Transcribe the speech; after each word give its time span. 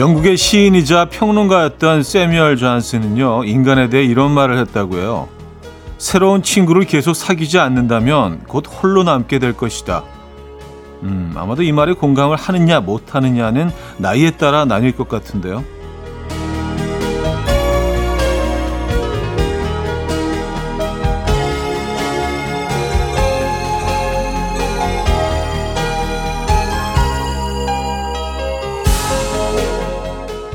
영국의 0.00 0.38
시인이자 0.38 1.10
평론가였던 1.10 2.04
세뮤얼 2.04 2.56
존슨은요, 2.56 3.44
인간에 3.44 3.90
대해 3.90 4.02
이런 4.02 4.30
말을 4.30 4.56
했다고 4.56 4.96
해요. 4.96 5.28
새로운 5.98 6.42
친구를 6.42 6.86
계속 6.86 7.12
사귀지 7.12 7.58
않는다면 7.58 8.44
곧 8.48 8.64
홀로 8.66 9.02
남게 9.02 9.38
될 9.38 9.52
것이다. 9.52 10.02
음, 11.02 11.34
아마도 11.36 11.62
이 11.62 11.72
말에 11.72 11.92
공감을 11.92 12.38
하느냐 12.38 12.80
못하느냐는 12.80 13.70
나이에 13.98 14.30
따라 14.30 14.64
나뉠 14.64 14.96
것 14.96 15.06
같은데요. 15.06 15.62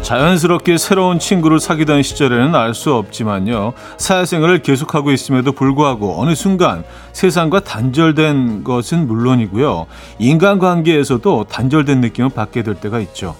자연스럽게 0.05 0.77
새로운 0.77 1.17
친구를 1.17 1.59
사귀던 1.59 2.03
시절에는 2.03 2.53
알 2.53 2.75
수 2.75 2.93
없지만요. 2.93 3.73
사회생활을 3.97 4.61
계속하고 4.61 5.11
있음에도 5.11 5.51
불구하고 5.51 6.21
어느 6.21 6.35
순간 6.35 6.83
세상과 7.11 7.61
단절된 7.61 8.63
것은 8.63 9.07
물론이고요. 9.07 9.87
인간관계에서도 10.19 11.45
단절된 11.45 12.01
느낌을 12.01 12.29
받게 12.29 12.61
될 12.61 12.75
때가 12.75 12.99
있죠. 12.99 13.35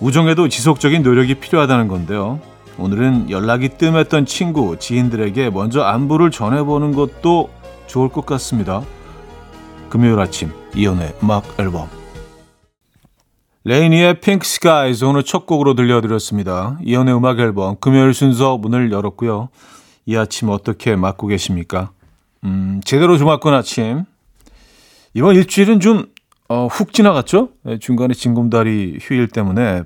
우정에도 0.00 0.48
지속적인 0.48 1.02
노력이 1.02 1.34
필요하다는 1.34 1.88
건데요. 1.88 2.40
오늘은 2.78 3.28
연락이 3.28 3.68
뜸했던 3.68 4.24
친구, 4.24 4.78
지인들에게 4.78 5.50
먼저 5.50 5.82
안부를 5.82 6.30
전해보는 6.30 6.94
것도 6.94 7.50
좋을 7.86 8.08
것 8.08 8.24
같습니다. 8.24 8.80
금요일 9.90 10.18
아침 10.18 10.52
이연의 10.74 11.16
음악 11.22 11.44
앨범 11.58 12.01
레이니의 13.64 14.20
Pink 14.20 14.46
Skies 14.46 15.04
오늘 15.04 15.22
첫 15.22 15.46
곡으로 15.46 15.74
들려드렸습니다. 15.74 16.78
이현우의 16.82 17.14
음악 17.16 17.38
앨범 17.38 17.76
금요일 17.78 18.12
순서 18.12 18.58
문을 18.58 18.90
열었고요. 18.90 19.50
이 20.06 20.16
아침 20.16 20.48
어떻게 20.48 20.96
맞고 20.96 21.28
계십니까? 21.28 21.90
음, 22.42 22.80
제대로 22.84 23.16
좀 23.18 23.28
맞군 23.28 23.54
아침. 23.54 24.02
이번 25.14 25.36
일주일은 25.36 25.78
좀, 25.78 26.06
어, 26.48 26.66
훅 26.66 26.92
지나갔죠? 26.92 27.50
네, 27.62 27.78
중간에 27.78 28.14
징검다리 28.14 28.98
휴일 29.00 29.28
때문에, 29.28 29.82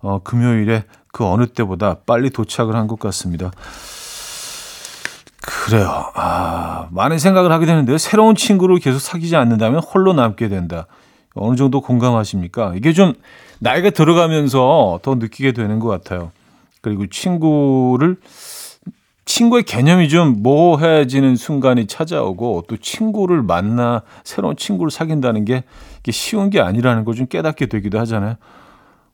어, 0.00 0.20
금요일에 0.22 0.84
그 1.12 1.26
어느 1.26 1.46
때보다 1.48 1.98
빨리 2.06 2.30
도착을 2.30 2.74
한 2.76 2.86
것 2.86 2.98
같습니다. 2.98 3.50
그래요. 5.42 6.10
아, 6.14 6.86
많은 6.92 7.18
생각을 7.18 7.52
하게 7.52 7.66
되는데, 7.66 7.98
새로운 7.98 8.34
친구를 8.36 8.78
계속 8.78 9.00
사귀지 9.00 9.36
않는다면 9.36 9.80
홀로 9.80 10.14
남게 10.14 10.48
된다. 10.48 10.86
어느 11.34 11.56
정도 11.56 11.80
공감하십니까? 11.80 12.74
이게 12.76 12.92
좀 12.92 13.14
나이가 13.60 13.90
들어가면서 13.90 15.00
더 15.02 15.14
느끼게 15.16 15.52
되는 15.52 15.78
것 15.78 15.88
같아요. 15.88 16.30
그리고 16.80 17.06
친구를 17.06 18.16
친구의 19.24 19.64
개념이 19.64 20.08
좀 20.08 20.42
모호해지는 20.42 21.36
순간이 21.36 21.86
찾아오고 21.86 22.64
또 22.66 22.76
친구를 22.78 23.42
만나 23.42 24.02
새로운 24.24 24.56
친구를 24.56 24.90
사귄다는 24.90 25.44
게 25.44 25.64
쉬운 26.10 26.48
게 26.48 26.60
아니라는 26.60 27.04
걸 27.04 27.14
좀 27.14 27.26
깨닫게 27.26 27.66
되기도 27.66 27.98
하잖아요. 28.00 28.36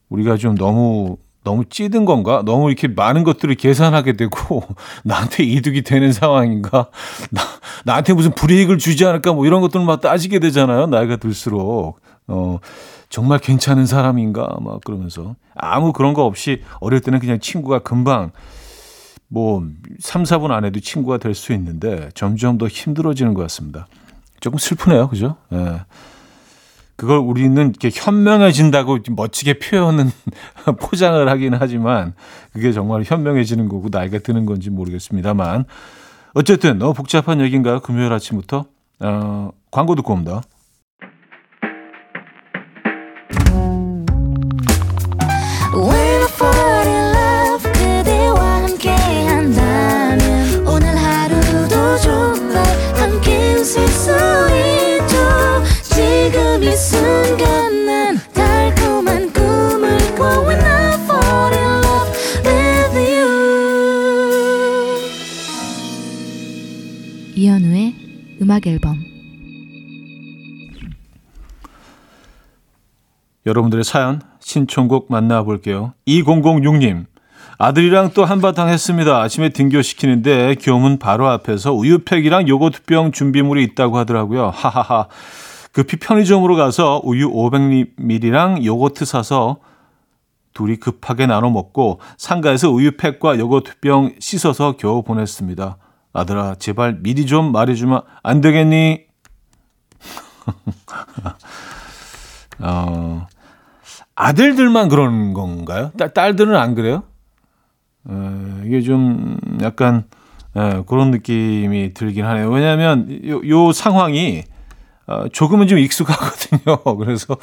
우리가 0.08 0.36
좀 0.36 0.54
너무 0.56 1.16
너무 1.42 1.64
찌든 1.68 2.04
건가? 2.06 2.42
너무 2.46 2.70
이렇게 2.70 2.88
많은 2.88 3.24
것들을 3.24 3.54
계산하게 3.56 4.12
되고 4.14 4.62
나한테 5.04 5.42
이득이 5.42 5.82
되는 5.82 6.12
상황인가? 6.12 6.86
나, 7.30 7.42
나한테 7.84 8.14
무슨 8.14 8.30
불이익을 8.34 8.78
주지 8.78 9.04
않을까? 9.04 9.32
뭐 9.32 9.44
이런 9.46 9.60
것들만 9.60 10.00
따지게 10.00 10.38
되잖아요. 10.38 10.86
나이가 10.86 11.16
들수록. 11.16 11.98
어, 12.26 12.58
정말 13.10 13.38
괜찮은 13.38 13.86
사람인가? 13.86 14.56
막 14.60 14.82
그러면서. 14.84 15.36
아무 15.54 15.92
그런 15.92 16.14
거 16.14 16.24
없이 16.24 16.62
어릴 16.80 17.00
때는 17.00 17.18
그냥 17.20 17.38
친구가 17.40 17.80
금방 17.80 18.32
뭐 19.28 19.62
3, 20.00 20.22
4분 20.24 20.50
안에도 20.50 20.80
친구가 20.80 21.18
될 21.18 21.34
수 21.34 21.52
있는데 21.52 22.08
점점 22.14 22.58
더 22.58 22.66
힘들어지는 22.68 23.34
것 23.34 23.42
같습니다. 23.42 23.86
조금 24.40 24.58
슬프네요. 24.58 25.08
그죠? 25.08 25.36
예. 25.52 25.80
그걸 26.96 27.18
우리는 27.18 27.56
이렇게 27.70 27.90
현명해진다고 27.92 28.98
멋지게 29.10 29.58
표현은 29.58 30.10
포장을 30.80 31.28
하긴 31.28 31.54
하지만 31.54 32.14
그게 32.52 32.72
정말 32.72 33.02
현명해지는 33.04 33.68
거고 33.68 33.88
나이가 33.90 34.18
드는 34.18 34.46
건지 34.46 34.70
모르겠습니다만 34.70 35.64
어쨌든 36.34 36.78
너무 36.78 36.94
복잡한 36.94 37.40
얘기인가요? 37.40 37.80
금요일 37.80 38.12
아침부터 38.12 38.66
어, 39.00 39.50
광고 39.72 39.94
듣고 39.96 40.12
옵니다. 40.12 40.42
여러분들의 73.46 73.84
사연 73.84 74.20
신청곡 74.40 75.06
만나볼게요. 75.10 75.92
2006님 76.06 77.06
아들이랑 77.58 78.10
또 78.14 78.24
한바탕 78.24 78.68
했습니다. 78.68 79.20
아침에 79.20 79.50
등교시키는데 79.50 80.56
교문 80.56 80.98
바로 80.98 81.28
앞에서 81.28 81.72
우유팩이랑 81.72 82.48
요거트병 82.48 83.12
준비물이 83.12 83.62
있다고 83.64 83.98
하더라고요. 83.98 84.50
하하하. 84.50 85.08
급히 85.72 85.98
편의점으로 85.98 86.56
가서 86.56 87.00
우유 87.04 87.30
500ml랑 87.30 88.64
요거트 88.64 89.04
사서 89.04 89.58
둘이 90.52 90.76
급하게 90.76 91.26
나눠 91.26 91.50
먹고 91.50 92.00
상가에서 92.16 92.70
우유팩과 92.70 93.38
요거트병 93.38 94.16
씻어서 94.20 94.76
겨우 94.76 95.02
보냈습니다. 95.02 95.76
아들아, 96.12 96.54
제발 96.60 96.98
미리 97.02 97.26
좀 97.26 97.50
말해주면 97.50 98.02
안 98.22 98.40
되겠니? 98.40 99.02
어, 102.60 103.26
아들들만 104.14 104.88
그런 104.88 105.32
건가요? 105.32 105.90
딸, 105.98 106.12
딸들은 106.12 106.56
안 106.56 106.74
그래요? 106.74 107.02
어, 108.04 108.62
이게 108.64 108.80
좀 108.82 109.38
약간 109.62 110.04
예, 110.56 110.82
그런 110.86 111.10
느낌이 111.10 111.94
들긴 111.94 112.24
하네요. 112.26 112.48
왜냐하면 112.50 113.20
요, 113.26 113.40
요 113.48 113.72
상황이 113.72 114.44
어, 115.06 115.28
조금은 115.28 115.66
좀 115.66 115.78
익숙하거든요. 115.78 116.82
그래서 116.98 117.36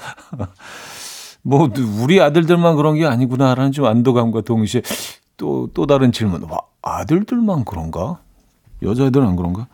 뭐 1.43 1.69
우리 2.03 2.21
아들들만 2.21 2.75
그런 2.75 2.95
게 2.95 3.05
아니구나라는 3.05 3.71
좀 3.71 3.85
안도감과 3.85 4.41
동시에 4.41 4.81
또 5.37 5.67
또 5.73 5.85
다른 5.87 6.11
질문. 6.11 6.43
와, 6.43 6.59
아들들만 6.83 7.65
그런가? 7.65 8.19
여자애들은 8.83 9.27
안 9.27 9.35
그런가? 9.35 9.67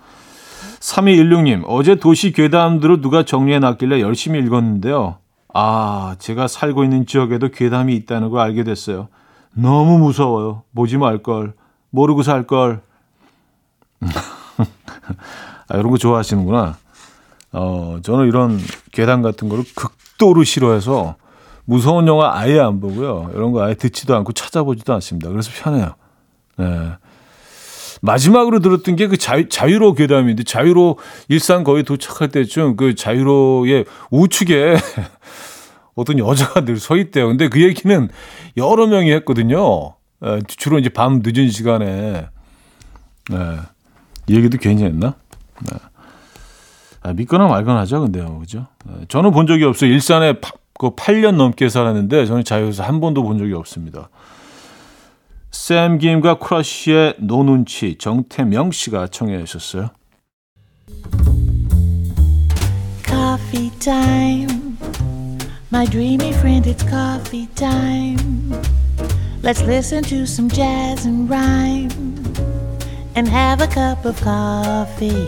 3216님, 0.79 1.64
어제 1.68 1.96
도시 1.96 2.31
괴담들을 2.31 3.02
누가 3.02 3.24
정리해 3.24 3.59
놨길래 3.59 4.00
열심히 4.00 4.40
읽었는데요. 4.40 5.18
아, 5.53 6.16
제가 6.19 6.47
살고 6.47 6.84
있는 6.84 7.06
지역에도 7.06 7.50
괴담이 7.50 7.96
있다는 7.96 8.29
걸 8.29 8.41
알게 8.41 8.64
됐어요. 8.64 9.08
너무 9.53 9.97
무서워요. 9.97 10.64
보지 10.76 10.97
말걸. 10.97 11.53
모르고 11.90 12.23
살걸. 12.23 12.82
아, 15.70 15.76
이런 15.76 15.90
거 15.90 15.97
좋아하시는구나. 15.97 16.78
어, 17.53 17.99
저는 18.03 18.28
이런 18.28 18.59
괴담 18.91 19.22
같은 19.22 19.49
거를 19.49 19.64
극도로 19.76 20.44
싫어해서 20.44 21.16
무서운 21.66 22.08
영화 22.08 22.38
아예 22.38 22.59
안 22.59 22.79
보고요. 22.79 23.32
이런 23.34 23.52
거 23.52 23.64
아예 23.64 23.73
듣지도 23.73 24.16
않고 24.16 24.34
찾아보지도 24.34 24.93
않습니다. 24.93 25.29
그래서 25.29 25.52
편해요. 25.53 25.96
네. 26.58 26.91
마지막으로 28.02 28.59
들었던 28.59 28.96
게 28.96 29.08
그 29.08 29.17
자유, 29.17 29.47
자유로 29.49 29.94
괴담인데 29.94 30.44
자유로 30.44 30.97
일산 31.29 31.64
거의 31.64 31.84
도착할 31.84 32.29
때쯤 32.29 32.76
그 32.76 32.96
자유로의 32.96 33.85
우측에 34.11 34.76
어떤 35.96 36.20
여자가 36.20 36.61
늘 36.66 36.78
서 36.79 36.96
있대요. 36.96 37.28
근데 37.28 37.47
그 37.49 37.61
얘기는 37.61 38.09
여러 38.58 38.85
명이 38.88 39.11
했거든요. 39.14 39.96
에, 40.23 40.40
주로 40.47 40.78
이제 40.79 40.90
밤 40.90 41.22
늦은 41.23 41.49
시간에. 41.49 42.28
네. 43.29 43.58
이 44.28 44.35
얘기도 44.35 44.58
괜히 44.58 44.84
했나? 44.84 45.16
네. 45.70 45.78
아, 47.02 47.14
믿거나 47.14 47.47
말거나 47.47 47.79
하죠, 47.82 48.02
근데요. 48.02 48.40
그죠? 48.40 48.67
네. 48.85 49.05
저는 49.08 49.32
본 49.32 49.47
적이 49.47 49.64
없어요. 49.66 49.90
일산에 49.91 50.34
파, 50.40 50.52
그 50.78 50.91
8년 50.91 51.35
넘게 51.35 51.70
살았는데 51.70 52.26
저는 52.26 52.43
자유에서 52.43 52.84
한 52.84 53.00
번도 53.00 53.23
본 53.23 53.38
적이 53.40 53.53
없습니다. 53.53 54.09
샘 55.57 55.97
김과 55.97 56.35
크러쉬의 56.37 57.15
노눈치 57.17 57.97
정태명 57.97 58.71
씨가 58.71 59.07
청해 59.07 59.43
주셨어요. 59.43 59.89
Coffee 63.03 63.71
time 63.79 64.77
My 65.73 65.85
dreamy 65.85 66.29
friend, 66.29 66.69
it's 66.69 66.87
coffee 66.87 67.47
time. 67.55 68.53
Let's 69.43 69.61
listen 69.63 70.03
to 70.03 70.23
some 70.25 70.47
jazz 70.47 71.05
and 71.05 71.27
rhyme 71.27 71.91
and 73.17 73.27
have 73.27 73.61
a 73.61 73.67
cup 73.67 74.07
of 74.07 74.15
coffee. 74.23 75.27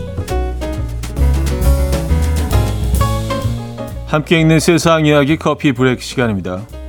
함께 4.06 4.40
읽는 4.40 4.60
세상 4.60 5.04
이야기 5.04 5.36
커피 5.36 5.72
브레이크 5.72 6.00
시간입니다. 6.00 6.79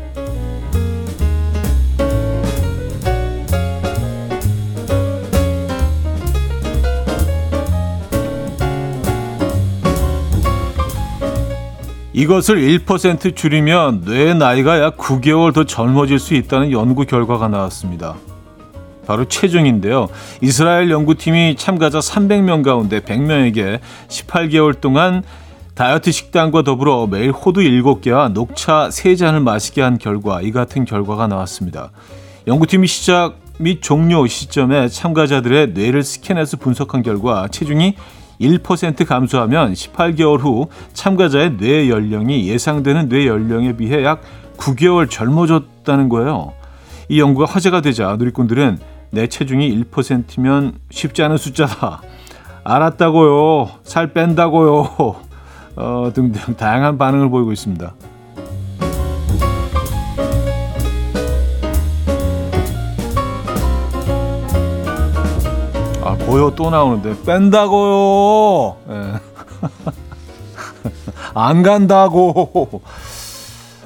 이것을 12.14 12.58
1% 12.58 13.36
줄이면 13.36 14.02
뇌의 14.06 14.36
나이가 14.36 14.82
약 14.82 14.98
9개월 14.98 15.54
더 15.54 15.64
젊어질 15.64 16.20
수 16.20 16.34
있다는 16.34 16.72
연구 16.72 17.06
결과가 17.06 17.48
나왔습니다. 17.48 18.16
바로 19.08 19.26
체중인데요. 19.26 20.10
이스라엘 20.42 20.92
연구팀이 20.92 21.56
참가자 21.56 22.00
300명 22.00 22.64
가운데 22.64 23.00
100명에게 23.00 23.80
18개월 24.10 24.80
동안 24.80 25.24
다이어트 25.74 26.12
식단과 26.12 26.64
더불어 26.64 27.08
매일 27.08 27.32
호두 27.32 27.62
7개와 27.62 28.34
녹차 28.34 28.90
3잔을 28.90 29.42
마시게 29.42 29.82
한 29.82 29.98
결과 29.98 30.42
이 30.42 30.52
같은 30.52 30.86
결과가 30.86 31.28
나왔습니다. 31.28 31.92
연구팀이 32.46 32.88
시작 32.88 33.36
및 33.58 33.82
종료 33.82 34.28
시점에 34.28 34.90
참가자들의 34.90 35.70
뇌를 35.70 36.04
스캔해서 36.04 36.58
분석한 36.58 37.04
결과 37.04 37.48
체중이 37.48 37.96
1% 38.42 39.06
감소하면 39.06 39.74
18개월 39.74 40.40
후 40.40 40.68
참가자의 40.94 41.58
뇌 41.58 41.90
연령이 41.90 42.48
예상되는 42.48 43.10
뇌 43.10 43.28
연령에 43.28 43.78
비해 43.78 44.04
약 44.04 44.22
9개월 44.58 45.10
젊어졌다는 45.10 46.10
거예요. 46.10 46.54
이 47.10 47.20
연구가 47.20 47.46
화제가 47.46 47.82
되자 47.82 48.16
누리꾼들은 48.18 48.80
내 49.12 49.28
체중이 49.28 49.84
1%면 49.84 50.74
쉽지 50.90 51.24
않은 51.24 51.38
숫자다. 51.38 52.02
알았다고요. 52.64 53.70
살 53.84 54.14
뺀다고요. 54.14 55.16
어, 55.76 56.12
등등 56.14 56.56
다양한 56.56 56.98
반응을 56.98 57.30
보이고 57.30 57.52
있습니다. 57.52 57.94
고요 66.32 66.56
또 66.56 66.70
나오는데 66.70 67.24
뺀다고요. 67.26 68.78
예. 68.90 69.14
안 71.36 71.62
간다고. 71.62 72.82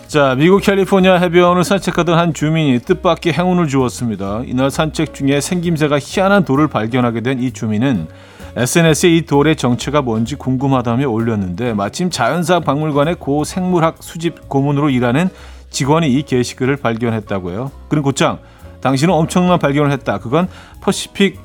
자, 0.05 0.35
미국 0.35 0.61
캘리포니아 0.61 1.15
해변을 1.15 1.63
산책하던 1.63 2.19
한 2.19 2.35
주민이 2.35 2.81
뜻밖의 2.81 3.33
행운을 3.33 3.67
주었습니다. 3.67 4.43
이날 4.45 4.69
산책 4.69 5.15
중에 5.15 5.41
생김새가 5.41 5.97
희한한 5.99 6.45
돌을 6.45 6.67
발견하게 6.67 7.21
된 7.21 7.39
이 7.39 7.51
주민은 7.51 8.07
SNS에 8.55 9.09
이 9.09 9.25
돌의 9.25 9.55
정체가 9.55 10.03
뭔지 10.03 10.35
궁금하다며 10.35 11.09
올렸는데 11.09 11.73
마침 11.73 12.11
자연사 12.11 12.59
박물관의 12.59 13.15
고 13.15 13.43
생물학 13.43 13.95
수집 14.01 14.49
고문으로 14.49 14.91
일하는 14.91 15.29
직원이 15.71 16.13
이 16.13 16.21
게시글을 16.21 16.75
발견했다고요. 16.77 17.71
그는 17.89 18.03
곧장 18.03 18.37
당신은 18.81 19.15
엄청난 19.15 19.57
발견을 19.57 19.91
했다. 19.93 20.19
그건 20.19 20.47
퍼시픽 20.81 21.39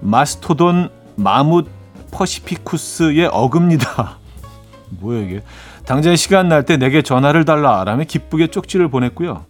마스토돈 0.00 0.88
마뭇 1.16 1.68
퍼시피쿠스의 2.10 3.26
어금니다. 3.32 4.18
뭐야 5.00 5.20
이게? 5.20 5.42
당장 5.84 6.16
시간 6.16 6.48
날 6.48 6.64
때 6.64 6.76
내게 6.76 7.02
전화를 7.02 7.44
달라 7.44 7.84
라며 7.84 8.04
기쁘게 8.04 8.48
쪽지를 8.48 8.88
보냈고요. 8.88 9.44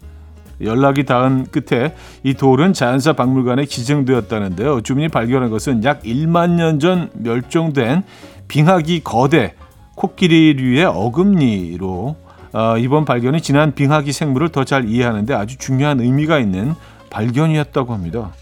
연락이 0.62 1.04
닿은 1.04 1.46
끝에 1.46 1.94
이 2.22 2.34
돌은 2.34 2.74
자연사 2.74 3.14
박물관에 3.14 3.64
기증되었다는데요. 3.64 4.82
주민이 4.82 5.08
발견한 5.08 5.50
것은 5.50 5.84
약 5.84 6.02
1만 6.02 6.50
년 6.50 6.78
전 6.78 7.08
멸종된 7.14 8.02
빙하기 8.48 9.00
거대 9.04 9.54
코끼리류의 9.94 10.84
어금니로 10.84 12.16
어, 12.52 12.76
이번 12.78 13.04
발견이 13.04 13.40
지난 13.40 13.74
빙하기 13.74 14.12
생물을 14.12 14.48
더 14.50 14.64
잘 14.64 14.88
이해하는데 14.88 15.32
아주 15.34 15.56
중요한 15.56 16.00
의미가 16.00 16.38
있는 16.38 16.74
발견이었다고 17.10 17.94
합니다. 17.94 18.32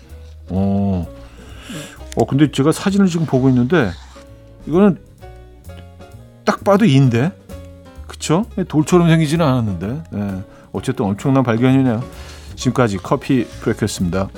어, 0.50 1.06
어 2.18 2.24
근데 2.26 2.50
제가 2.50 2.72
사진을 2.72 3.06
지금 3.06 3.26
보고 3.26 3.48
있는데 3.48 3.92
이거는 4.66 4.98
딱 6.44 6.64
봐도 6.64 6.84
인데 6.84 7.30
그쵸? 8.08 8.44
돌처럼 8.66 9.08
생기지는 9.08 9.46
않았는데 9.46 10.02
네. 10.10 10.42
어쨌든 10.72 11.04
엄청난 11.04 11.44
발견이네요. 11.44 12.02
지금까지 12.56 12.96
커피 12.98 13.44
브레이크였습니다. 13.60 14.28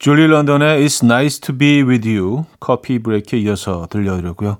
줄리 0.00 0.26
런던의 0.26 0.84
It's 0.84 1.04
Nice 1.04 1.40
to 1.42 1.56
Be 1.56 1.82
With 1.82 2.08
You 2.08 2.44
커피 2.58 2.98
브레이크에 2.98 3.38
이어서 3.38 3.86
들려드렸고요. 3.88 4.58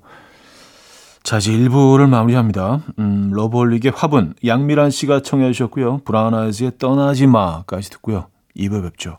자, 1.24 1.38
이제 1.38 1.52
1부를 1.52 2.06
마무리합니다. 2.06 2.82
음, 2.98 3.30
러브홀릭의 3.32 3.92
화분, 3.96 4.34
양미란 4.44 4.90
씨가 4.90 5.22
청해 5.22 5.52
주셨고요. 5.52 6.02
브라운 6.04 6.34
아이즈의 6.34 6.72
떠나지 6.78 7.26
마까지 7.26 7.88
듣고요. 7.88 8.26
2부 8.54 8.82
뵙죠. 8.82 9.16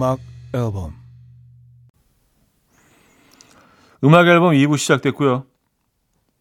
음악 0.00 0.18
앨범 0.54 0.94
음악 4.02 4.26
앨범 4.28 4.52
2부 4.54 4.78
시작됐고요. 4.78 5.44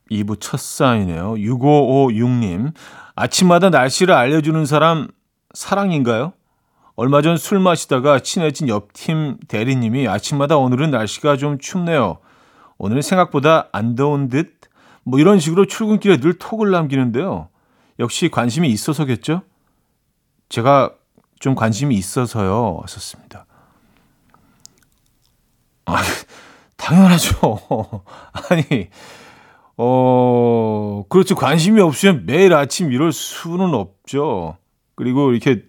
2부 0.10 0.40
첫 0.40 0.58
사인이에요. 0.62 1.34
6556님. 1.34 2.74
아침마다 3.18 3.70
날씨를 3.70 4.14
알려주는 4.16 4.66
사람 4.66 5.10
사랑인가요? 5.54 6.32
얼마 6.96 7.22
전 7.22 7.36
술 7.36 7.60
마시다가 7.60 8.20
친해진 8.20 8.70
옆팀 8.70 9.40
대리님이 9.50 10.08
아침마다 10.08 10.56
오늘은 10.56 10.92
날씨가 10.92 11.36
좀 11.36 11.58
춥네요. 11.60 12.20
오늘은 12.78 13.02
생각보다 13.02 13.68
안 13.74 13.96
더운 13.96 14.30
듯? 14.30 14.56
뭐 15.04 15.20
이런 15.20 15.38
식으로 15.38 15.66
출근길에 15.66 16.22
늘 16.22 16.38
톡을 16.38 16.72
남기는데요. 16.72 17.50
역시 18.00 18.30
관심이 18.30 18.70
있어서겠죠? 18.70 19.42
제가 20.48 20.94
좀 21.42 21.56
관심이 21.56 21.94
있어서요. 21.96 22.84
썼습니다. 22.88 23.46
아, 25.96 26.02
당연하죠. 26.78 28.04
아니, 28.50 28.90
어, 29.78 31.04
그렇죠. 31.10 31.36
관심이 31.36 31.80
없으면 31.82 32.26
매일 32.26 32.54
아침 32.54 32.92
이럴 32.92 33.12
수는 33.12 33.74
없죠. 33.74 34.58
그리고 34.96 35.32
이렇게, 35.32 35.64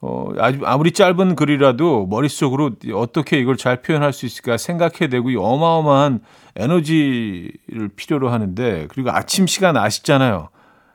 어, 0.00 0.28
아주, 0.38 0.60
아무리 0.64 0.92
짧은 0.92 1.34
글이라도 1.34 2.06
머릿속으로 2.06 2.70
어떻게 2.94 3.38
이걸 3.40 3.56
잘 3.56 3.82
표현할 3.82 4.12
수 4.12 4.26
있을까 4.26 4.56
생각해야 4.56 5.08
되고, 5.10 5.28
어마어마한 5.44 6.20
에너지를 6.56 7.88
필요로 7.96 8.30
하는데, 8.30 8.86
그리고 8.90 9.10
아침 9.10 9.46
시간 9.46 9.76
아시잖아요. 9.76 10.48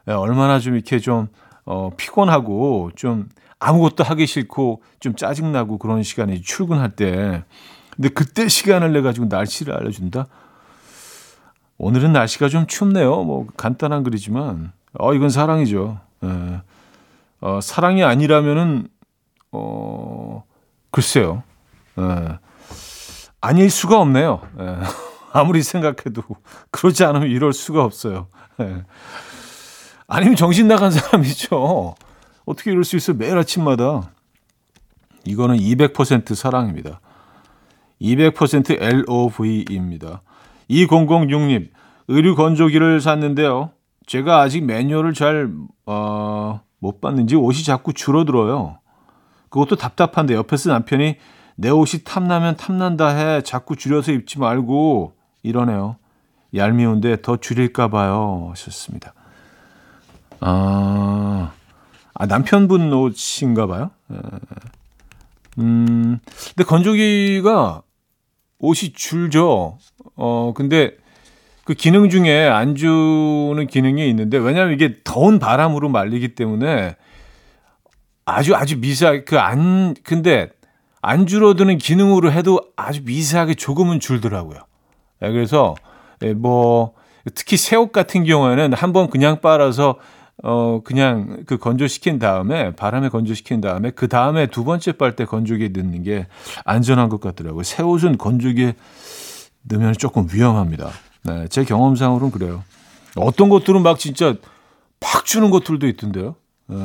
네, 0.05 0.13
얼마나 0.13 0.59
좀 0.59 0.75
이렇게 0.75 0.99
좀, 0.99 1.27
어, 1.65 1.89
피곤하고, 1.97 2.91
좀 2.95 3.27
아무것도 3.59 4.03
하기 4.03 4.25
싫고, 4.25 4.81
좀 5.01 5.15
짜증나고 5.15 5.77
그런 5.77 6.03
시간이 6.03 6.41
출근할 6.41 6.91
때, 6.95 7.43
근데 7.95 8.09
그때 8.09 8.47
시간을 8.47 8.93
내 8.93 9.01
가지고 9.01 9.27
날씨를 9.27 9.73
알려준다. 9.75 10.27
오늘은 11.77 12.13
날씨가 12.13 12.49
좀 12.49 12.67
춥네요. 12.67 13.23
뭐 13.23 13.47
간단한 13.57 14.03
글이지만 14.03 14.71
어 14.99 15.13
이건 15.13 15.29
사랑이죠. 15.29 15.99
예. 16.23 16.61
어, 17.41 17.59
사랑이 17.61 18.03
아니라면은 18.03 18.87
어 19.51 20.43
글쎄요. 20.91 21.43
예. 21.99 22.39
아닐 23.41 23.69
수가 23.69 23.99
없네요. 23.99 24.41
예. 24.59 24.77
아무리 25.33 25.63
생각해도 25.63 26.23
그러지 26.71 27.03
않으면 27.03 27.27
이럴 27.29 27.53
수가 27.53 27.83
없어요. 27.83 28.27
예. 28.61 28.83
아니면 30.07 30.35
정신 30.35 30.67
나간 30.67 30.91
사람이죠. 30.91 31.95
어떻게 32.45 32.71
이럴 32.71 32.83
수 32.83 32.95
있어요? 32.95 33.17
매일 33.17 33.37
아침마다. 33.37 34.11
이거는 35.25 35.57
200% 35.57 36.35
사랑입니다. 36.35 36.99
200% 38.03 38.81
LOV입니다. 38.81 40.21
2006님, 40.69 41.69
의류 42.09 42.35
건조기를 42.35 43.01
샀는데요. 43.01 43.71
제가 44.05 44.41
아직 44.41 44.65
매뉴얼을 44.65 45.13
잘, 45.13 45.51
어, 45.85 46.61
못 46.79 46.99
봤는지 46.99 47.35
옷이 47.35 47.63
자꾸 47.63 47.93
줄어들어요. 47.93 48.77
그것도 49.49 49.77
답답한데 49.77 50.33
옆에서 50.33 50.69
남편이 50.69 51.15
내 51.55 51.69
옷이 51.69 52.03
탐나면 52.03 52.57
탐난다 52.57 53.07
해. 53.09 53.41
자꾸 53.41 53.75
줄여서 53.75 54.11
입지 54.11 54.39
말고 54.39 55.13
이러네요. 55.43 55.95
얄미운데 56.55 57.21
더 57.21 57.37
줄일까 57.37 57.87
봐요. 57.87 58.47
하셨습니다. 58.49 59.13
아, 60.39 61.51
아 62.13 62.25
남편분 62.25 62.91
옷인가 62.91 63.67
봐요. 63.67 63.91
예. 64.11 64.17
음, 65.59 66.19
근데 66.55 66.63
건조기가 66.63 67.83
옷이 68.63 68.93
줄죠. 68.93 69.77
어, 70.15 70.53
근데 70.55 70.95
그 71.65 71.73
기능 71.73 72.09
중에 72.09 72.47
안 72.47 72.75
주는 72.75 73.67
기능이 73.67 74.07
있는데 74.09 74.37
왜냐하면 74.37 74.73
이게 74.73 74.95
더운 75.03 75.37
바람으로 75.37 75.89
말리기 75.89 76.33
때문에 76.35 76.95
아주 78.25 78.55
아주 78.55 78.79
미세하게 78.79 79.25
그 79.25 79.37
안 79.37 79.93
근데 80.03 80.49
안 81.01 81.27
줄어드는 81.27 81.77
기능으로 81.77 82.31
해도 82.31 82.61
아주 82.77 83.01
미세하게 83.03 83.55
조금은 83.55 83.99
줄더라고요. 83.99 84.59
예, 85.23 85.31
그래서 85.31 85.75
예, 86.23 86.33
뭐 86.33 86.93
특히 87.35 87.57
새 87.57 87.75
옷 87.75 87.91
같은 87.91 88.23
경우에는 88.23 88.71
한번 88.73 89.09
그냥 89.09 89.41
빨아서 89.41 89.97
어 90.41 90.81
그냥 90.83 91.43
그 91.45 91.57
건조시킨 91.57 92.17
다음에 92.19 92.75
바람에 92.75 93.09
건조시킨 93.09 93.61
다음에 93.61 93.91
그 93.91 94.07
다음에 94.07 94.47
두 94.47 94.63
번째 94.63 94.93
빨때 94.93 95.25
건조기에 95.25 95.69
넣는 95.69 96.03
게 96.03 96.27
안전한 96.65 97.09
것 97.09 97.21
같더라고요. 97.21 97.63
새 97.63 97.83
옷은 97.83 98.17
건조기에 98.17 98.75
넣으면 99.63 99.93
조금 99.93 100.27
위험합니다. 100.31 100.89
네, 101.23 101.47
제 101.49 101.63
경험상으로는 101.63 102.31
그래요. 102.31 102.63
어떤 103.15 103.49
것들은 103.49 103.83
막 103.83 103.99
진짜 103.99 104.35
팍 104.99 105.25
주는 105.25 105.49
것들도 105.51 105.87
있던데요. 105.87 106.35
네. 106.67 106.77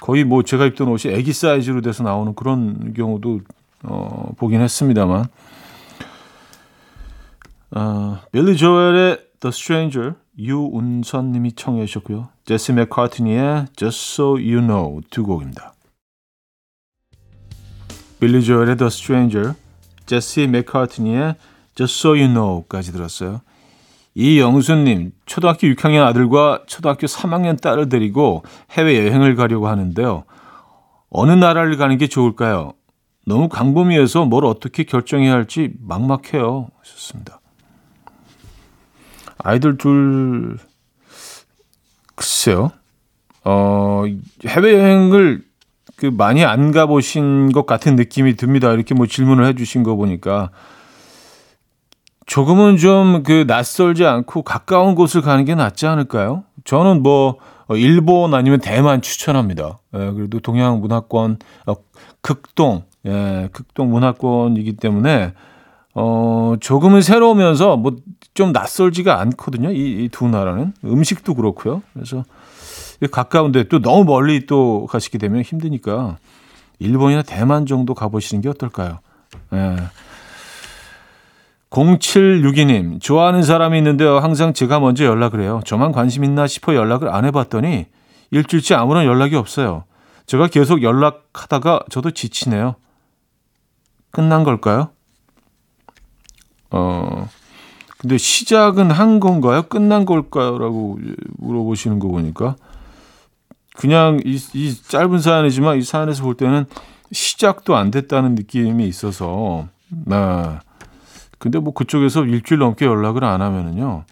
거의 0.00 0.24
뭐 0.24 0.42
제가 0.42 0.66
입던 0.66 0.88
옷이 0.88 1.12
애기 1.12 1.32
사이즈로 1.32 1.80
돼서 1.80 2.02
나오는 2.02 2.34
그런 2.34 2.94
경우도 2.94 3.40
어, 3.84 4.32
보긴 4.36 4.60
했습니다만. 4.60 5.26
어, 7.74 8.20
빌리 8.32 8.56
조엘의 8.56 9.18
The 9.40 9.50
Stranger 9.50 10.14
유운선 10.38 11.32
님이 11.32 11.52
청해 11.52 11.84
주셨고요. 11.86 12.28
제시 12.44 12.72
맥카트니의 12.72 13.66
Just 13.76 14.14
So 14.14 14.30
You 14.32 14.60
Know 14.60 15.00
두 15.10 15.24
곡입니다. 15.24 15.74
빌리 18.18 18.42
조엘의 18.42 18.76
The 18.76 18.86
Stranger, 18.86 19.54
제시 20.06 20.46
맥카트니의 20.46 21.36
Just 21.74 22.00
So 22.00 22.10
You 22.16 22.28
Know까지 22.28 22.92
들었어요. 22.92 23.40
이영수님, 24.14 25.12
초등학교 25.26 25.66
6학년 25.68 26.04
아들과 26.04 26.64
초등학교 26.66 27.06
3학년 27.06 27.60
딸을 27.60 27.88
데리고 27.88 28.42
해외 28.70 28.98
여행을 28.98 29.36
가려고 29.36 29.68
하는데요. 29.68 30.24
어느 31.10 31.32
나라를 31.32 31.76
가는 31.76 31.96
게 31.98 32.06
좋을까요? 32.06 32.72
너무 33.26 33.48
강범위해서 33.48 34.24
뭘 34.24 34.44
어떻게 34.44 34.84
결정해야 34.84 35.32
할지 35.32 35.72
막막해요. 35.80 36.68
하셨습니다. 36.80 37.41
아이들 39.42 39.76
둘, 39.76 40.58
글쎄요. 42.14 42.70
어, 43.44 44.04
해외여행을 44.46 45.42
그 45.96 46.06
많이 46.06 46.44
안 46.44 46.72
가보신 46.72 47.52
것 47.52 47.66
같은 47.66 47.96
느낌이 47.96 48.36
듭니다. 48.36 48.72
이렇게 48.72 48.94
뭐 48.94 49.06
질문을 49.06 49.44
해주신 49.46 49.82
거 49.82 49.96
보니까. 49.96 50.50
조금은 52.26 52.76
좀 52.76 53.22
그 53.24 53.44
낯설지 53.46 54.04
않고 54.06 54.42
가까운 54.42 54.94
곳을 54.94 55.22
가는 55.22 55.44
게 55.44 55.54
낫지 55.54 55.86
않을까요? 55.86 56.44
저는 56.64 57.02
뭐 57.02 57.36
어, 57.66 57.76
일본 57.76 58.34
아니면 58.34 58.60
대만 58.60 59.02
추천합니다. 59.02 59.80
예, 59.94 60.10
그래도 60.12 60.40
동양 60.40 60.80
문화권 60.80 61.38
어, 61.66 61.74
극동 62.20 62.84
예, 63.06 63.48
극동 63.52 63.90
문화권이기 63.90 64.74
때문에 64.74 65.34
어 65.94 66.54
조금은 66.60 67.02
새로우면서 67.02 67.76
뭐 67.76 67.96
좀 68.34 68.52
낯설지가 68.52 69.20
않거든요. 69.20 69.70
이 69.72 70.08
두 70.10 70.28
나라는 70.28 70.72
음식도 70.84 71.34
그렇고요. 71.34 71.82
그래서 71.92 72.24
가까운데 73.10 73.64
또 73.64 73.80
너무 73.80 74.04
멀리 74.04 74.46
또 74.46 74.86
가시게 74.86 75.18
되면 75.18 75.42
힘드니까 75.42 76.16
일본이나 76.78 77.22
대만 77.22 77.66
정도 77.66 77.94
가보시는 77.94 78.40
게 78.42 78.48
어떨까요? 78.48 79.00
예. 79.52 79.76
0762님, 81.70 83.00
좋아하는 83.00 83.42
사람이 83.42 83.78
있는데요. 83.78 84.18
항상 84.18 84.52
제가 84.52 84.78
먼저 84.78 85.04
연락을 85.04 85.40
해요. 85.40 85.60
저만 85.64 85.92
관심 85.92 86.22
있나 86.22 86.46
싶어 86.46 86.74
연락을 86.74 87.08
안 87.08 87.24
해봤더니 87.24 87.86
일주일째 88.30 88.74
아무런 88.74 89.06
연락이 89.06 89.36
없어요. 89.36 89.84
제가 90.26 90.48
계속 90.48 90.82
연락하다가 90.82 91.84
저도 91.90 92.10
지치네요. 92.10 92.74
끝난 94.10 94.44
걸까요? 94.44 94.90
어, 96.70 97.28
근데 98.02 98.18
시작은 98.18 98.90
한 98.90 99.20
건가요? 99.20 99.62
끝난 99.62 100.04
걸까요? 100.04 100.58
라고 100.58 100.98
물어보시는 101.38 102.00
거 102.00 102.08
보니까 102.08 102.56
그냥 103.76 104.20
이, 104.24 104.38
이 104.54 104.74
짧은 104.74 105.20
사연이지만 105.20 105.78
이 105.78 105.82
사연에서 105.82 106.24
볼 106.24 106.36
때는 106.36 106.66
시작도 107.12 107.76
안 107.76 107.92
됐다는 107.92 108.34
느낌이 108.34 108.86
있어서, 108.88 109.68
네. 109.88 110.16
근데 111.38 111.60
뭐 111.60 111.72
그쪽에서 111.72 112.24
일주일 112.24 112.58
넘게 112.58 112.86
연락을 112.86 113.22
안 113.24 113.40
하면은요, 113.40 114.04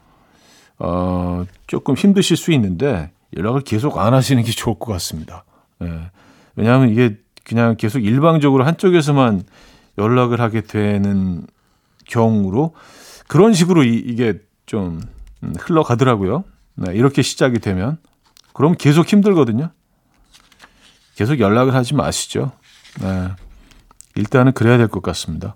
어, 0.78 1.44
조금 1.66 1.94
힘드실 1.94 2.36
수 2.36 2.52
있는데 2.52 3.10
연락을 3.36 3.62
계속 3.62 3.98
안 3.98 4.14
하시는 4.14 4.42
게 4.42 4.52
좋을 4.52 4.78
것 4.78 4.92
같습니다. 4.92 5.44
예. 5.82 6.10
왜냐하면 6.54 6.90
이게 6.90 7.16
그냥 7.44 7.76
계속 7.76 8.00
일방적으로 8.00 8.64
한쪽에서만 8.64 9.42
연락을 9.98 10.40
하게 10.40 10.60
되는 10.60 11.46
경우로 12.06 12.74
그런 13.30 13.54
식으로 13.54 13.84
이, 13.84 14.16
게좀 14.16 15.00
음, 15.44 15.54
흘러가더라고요. 15.56 16.42
네, 16.74 16.94
이렇게 16.96 17.22
시작이 17.22 17.60
되면 17.60 17.96
그럼 18.52 18.74
계속 18.76 19.06
힘들거든요. 19.06 19.70
계속 21.14 21.38
연락을 21.38 21.72
하지 21.72 21.94
마시죠. 21.94 22.50
네. 23.00 23.28
일단은 24.16 24.50
그래야 24.50 24.78
될 24.78 24.88
것 24.88 25.00
같습니다. 25.04 25.54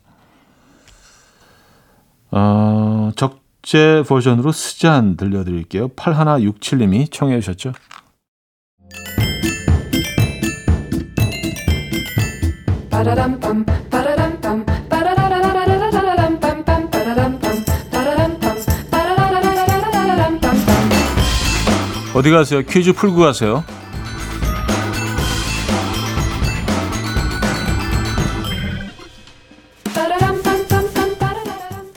어, 2.30 3.10
적재 3.16 4.04
버전으로 4.06 4.52
스잔 4.52 5.16
들려드릴게요. 5.16 5.88
8167님이 5.88 7.10
청해 7.10 7.40
주셨죠. 7.40 7.72
어디 22.14 22.30
가세요? 22.30 22.62
퀴즈 22.62 22.92
풀고 22.92 23.20
가세요. 23.20 23.64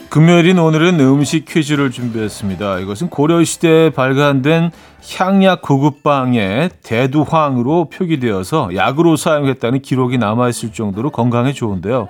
금요일인 0.09 0.57
오늘은 0.57 0.99
음식 0.99 1.45
퀴즈를 1.45 1.91
준비했습니다. 1.91 2.79
이것은 2.79 3.09
고려시대에 3.09 3.91
발간된 3.91 4.71
향약 5.15 5.61
고급빵의 5.61 6.71
대두황으로 6.81 7.89
표기되어서 7.91 8.75
약으로 8.75 9.15
사용했다는 9.15 9.83
기록이 9.83 10.17
남아있을 10.17 10.73
정도로 10.73 11.11
건강에 11.11 11.53
좋은데요. 11.53 12.07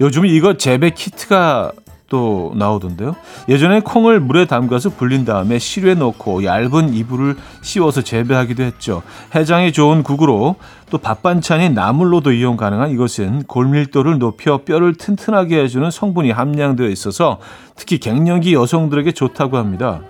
요즘 0.00 0.24
이거 0.24 0.56
재배 0.56 0.88
키트가 0.88 1.72
또 2.08 2.52
나오던데요. 2.56 3.16
예전에 3.48 3.80
콩을 3.80 4.20
물에 4.20 4.46
담가서 4.46 4.90
불린 4.90 5.24
다음에 5.24 5.58
실에 5.58 5.94
넣고 5.94 6.44
얇은 6.44 6.94
이불을 6.94 7.36
씌워서 7.62 8.02
재배하기도 8.02 8.62
했죠. 8.62 9.02
해장에 9.34 9.72
좋은 9.72 10.02
국으로 10.02 10.56
또 10.90 10.98
밥반찬인 10.98 11.74
나물로도 11.74 12.32
이용 12.32 12.56
가능한 12.56 12.90
이것은 12.90 13.44
골밀도를 13.44 14.18
높여 14.18 14.58
뼈를 14.58 14.94
튼튼하게 14.94 15.60
해주는 15.62 15.90
성분이 15.90 16.30
함량되어 16.30 16.88
있어서 16.88 17.40
특히 17.74 17.98
갱년기 17.98 18.54
여성들에게 18.54 19.12
좋다고 19.12 19.56
합니다. 19.56 20.00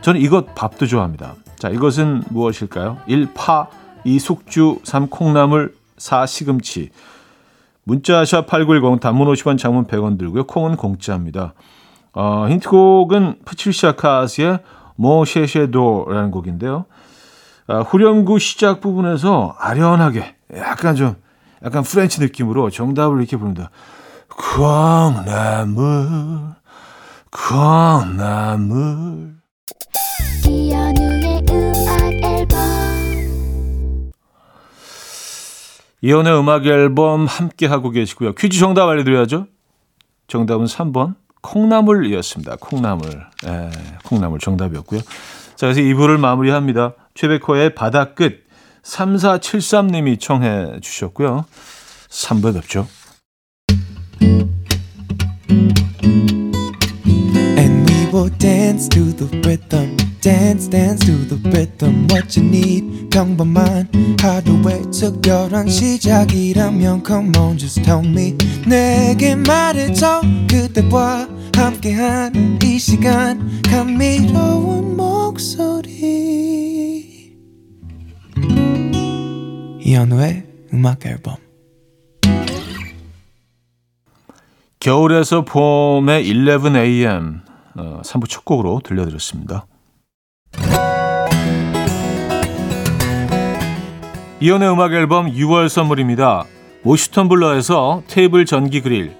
저는 0.00 0.20
이것 0.20 0.54
밥도 0.54 0.86
좋아합니다. 0.86 1.34
자, 1.58 1.68
이것은 1.68 2.24
무엇일까요? 2.30 2.98
1. 3.06 3.34
파 3.34 3.68
2. 4.04 4.18
숙주 4.18 4.80
3. 4.84 5.08
콩나물 5.08 5.74
4. 5.98 6.26
시금치 6.26 6.90
문자 7.84 8.24
샵 8.24 8.46
8910 8.46 9.00
단문 9.00 9.28
50원 9.28 9.58
장문 9.58 9.86
100원 9.86 10.18
들고요. 10.18 10.46
콩은 10.46 10.76
공짜입니다. 10.76 11.54
어, 12.14 12.46
힌트곡은 12.48 13.40
파트리샤 13.44 13.92
카스의 13.92 14.60
Mon 14.96 15.14
chercheur 15.14 15.69
d'or라는 15.69 16.30
곡인데요. 16.30 16.84
아, 17.66 17.80
후렴구 17.80 18.38
시작 18.38 18.80
부분에서 18.80 19.56
아련하게 19.58 20.36
약간 20.56 20.94
좀 20.94 21.16
약간 21.64 21.82
French 21.82 22.20
느낌으로 22.20 22.70
정답을 22.70 23.18
이렇게 23.18 23.36
부릅니다. 23.36 23.70
콩나물 24.56 26.54
콩나물. 27.30 29.41
이현우의 36.02 36.38
음악 36.38 36.66
앨범 36.66 37.26
함께 37.26 37.66
하고 37.66 37.90
계시고요. 37.90 38.34
퀴즈 38.34 38.58
정답 38.58 38.88
알려드려야죠. 38.88 39.46
정답은 40.26 40.66
3번 40.66 41.14
콩나물이었습니다. 41.42 42.56
콩나물. 42.60 43.08
예, 43.46 43.70
콩나물 44.04 44.38
정답이었고요. 44.40 45.00
자, 45.00 45.66
그래서 45.66 45.80
2부를 45.80 46.18
마무리합니다. 46.18 46.94
최백호의 47.14 47.74
바다 47.74 48.14
끝 48.14 48.44
3473님이 48.82 50.18
청해 50.18 50.80
주셨고요. 50.80 51.44
3부 52.08 52.54
뵙죠. 52.54 52.88
Dance 58.42 58.88
to 58.88 59.12
the 59.12 59.26
rhythm. 59.46 59.96
Dance, 60.20 60.66
dance 60.68 61.06
to 61.06 61.12
the 61.28 61.38
rhythm. 61.50 62.08
What 62.10 62.36
you 62.36 62.44
need, 62.44 63.08
평범한 63.10 63.88
하루의 64.20 64.82
특별한 64.90 65.68
시작이라면 65.68 67.04
Come 67.06 67.36
on, 67.38 67.56
just 67.56 67.80
tell 67.84 68.04
me. 68.04 68.36
내게 68.66 69.36
말해줘. 69.36 70.22
그대와 70.50 71.28
함께한 71.54 72.58
이 72.64 72.78
시간. 72.80 73.62
감미로운 73.62 74.96
목소리. 74.96 75.92
이현우의 79.80 80.42
음악 80.74 81.06
앨범. 81.06 81.36
겨울에서 84.80 85.44
봄의 85.44 86.26
11am 86.26 87.51
어, 87.76 88.00
3부 88.02 88.28
첫 88.28 88.44
곡으로 88.44 88.80
들려드렸습니다. 88.84 89.66
이연의 94.40 94.72
음악 94.72 94.92
앨범 94.92 95.32
6월 95.32 95.68
선물입니다. 95.68 96.44
모슈턴 96.82 97.28
블러에서 97.28 98.02
테이블 98.08 98.44
전기 98.44 98.80
그릴, 98.80 99.16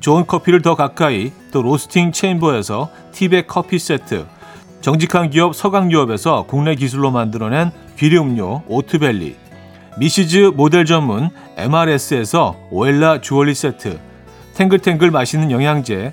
좋은 0.00 0.26
커피를 0.26 0.62
더 0.62 0.74
가까이, 0.74 1.32
또 1.52 1.62
로스팅 1.62 2.10
체인버에서 2.10 2.90
티백 3.12 3.46
커피 3.46 3.78
세트, 3.78 4.26
정직한 4.80 5.30
기업 5.30 5.54
서강유업에서 5.54 6.46
국내 6.48 6.74
기술로 6.74 7.12
만들어낸 7.12 7.70
비료 7.94 8.22
음료 8.22 8.62
오트벨리, 8.66 9.36
미시즈 9.96 10.52
모델 10.56 10.84
전문 10.84 11.30
MRS에서 11.56 12.56
오엘라 12.72 13.20
주얼리 13.20 13.54
세트, 13.54 14.00
탱글탱글 14.56 15.12
맛있는 15.12 15.52
영양제 15.52 16.12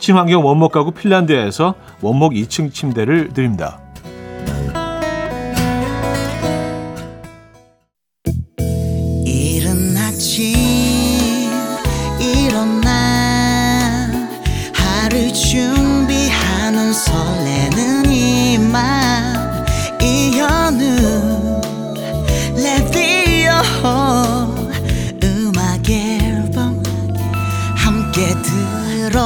친환경 0.00 0.44
원목 0.44 0.72
가구 0.72 0.90
핀란드에서 0.90 1.74
원목 2.00 2.32
2층 2.32 2.72
침대를 2.72 3.32
드립니다. 3.32 3.78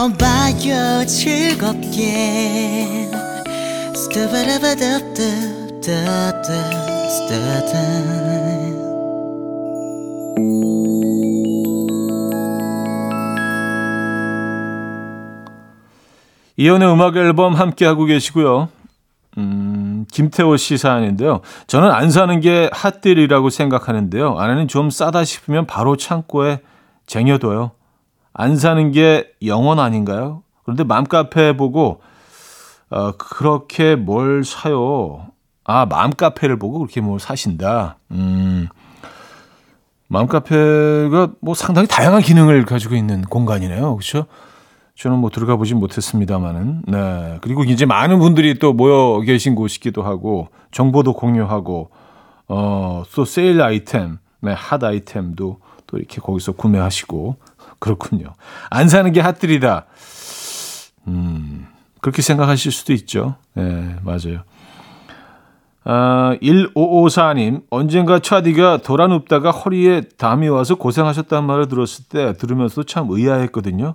들어봐요 0.05 1.07
즐겁게 1.07 3.09
스타바라바답답답답답 3.95 6.45
이연의 16.57 16.93
음악 16.93 17.17
앨범 17.17 17.55
함께 17.55 17.85
하고 17.85 18.05
계시고요. 18.05 18.69
음, 19.39 20.07
김태호 20.13 20.57
씨 20.57 20.79
사연인데요. 20.79 21.41
저는 21.67 21.91
안 21.91 22.11
사는 22.11 22.39
게 22.41 22.71
핫딜이라고 22.73 23.51
생각하는데요. 23.51 24.39
아내는 24.39 24.69
좀 24.69 24.91
싸다 24.91 25.25
싶으면 25.25 25.67
바로 25.67 25.97
창고에 25.97 26.61
쟁여둬요. 27.07 27.73
안 28.35 28.57
사는 28.57 28.91
게 28.91 29.31
영원 29.45 29.79
아닌가요? 29.79 30.43
그런데 30.65 30.85
맘카페 30.85 31.57
보고 31.57 32.01
어, 32.91 33.13
그렇게 33.13 33.97
뭘 33.97 34.45
사요? 34.45 35.29
아, 35.65 35.87
맘카페를 35.87 36.59
보고 36.59 36.79
그렇게 36.81 37.01
뭘 37.01 37.19
사신다. 37.21 37.97
음. 38.11 38.69
맘카페가 40.09 41.33
뭐 41.41 41.55
상당히 41.55 41.89
다양한 41.89 42.21
기능을 42.21 42.65
가지고 42.67 42.95
있는 42.95 43.23
공간이네요. 43.23 43.97
그렇죠? 43.97 44.27
저는 44.97 45.19
뭐 45.19 45.31
들어가 45.31 45.57
보진 45.57 45.79
못했습니다만은 45.81 46.83
네 46.87 47.39
그리고 47.41 47.65
이제 47.65 47.85
많은 47.85 48.21
분들이 48.21 48.59
또 48.61 48.73
모여 48.73 49.21
계신 49.23 49.55
곳이기도 49.57 50.03
하고 50.03 50.49
정보도 50.71 51.15
공유하고 51.15 51.91
어 52.49 53.03
또 53.15 53.25
세일 53.25 53.61
아이템, 53.63 54.19
네 54.41 54.53
핫 54.53 54.85
아이템도 54.85 55.59
또 55.95 55.99
이렇게 55.99 56.21
거기서 56.21 56.53
구매하시고 56.53 57.37
그렇군요. 57.79 58.35
안 58.69 58.89
사는 58.89 59.11
게 59.13 59.21
핫들이다. 59.21 59.87
음 61.07 61.69
그렇게 62.01 62.21
생각하실 62.21 62.73
수도 62.73 62.93
있죠. 62.93 63.37
네 63.55 63.97
맞아요. 64.03 64.43
아, 65.87 66.35
1554님, 66.43 67.65
언젠가 67.69 68.19
차디가 68.19 68.79
돌아 68.79 69.07
눕다가 69.07 69.51
허리에 69.51 70.01
담이 70.17 70.49
와서 70.49 70.77
고생하셨다는 70.77 71.47
말을 71.47 71.69
들었을 71.69 72.07
때 72.09 72.33
들으면서 72.33 72.85
참 72.85 73.09
의아했거든요. 73.11 73.95